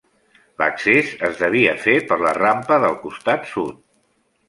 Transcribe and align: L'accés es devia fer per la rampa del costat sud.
L'accés 0.61 1.11
es 1.29 1.37
devia 1.43 1.77
fer 1.85 1.95
per 2.09 2.19
la 2.25 2.35
rampa 2.41 2.83
del 2.89 3.01
costat 3.07 3.51
sud. 3.55 3.83